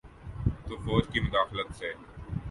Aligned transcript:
تو 0.65 0.73
فوج 0.77 1.03
کی 1.11 1.19
مداخلت 1.19 1.69
سے۔ 1.75 1.89